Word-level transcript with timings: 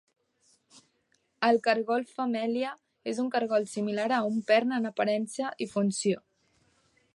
El 1.47 1.59
cargol-femella 1.67 2.71
és 3.13 3.21
un 3.25 3.29
cargol 3.37 3.69
similar 3.75 4.09
a 4.17 4.21
un 4.33 4.41
pern 4.51 4.75
en 4.81 4.93
aparença 4.93 5.55
i 5.67 5.71
funció. 5.77 6.27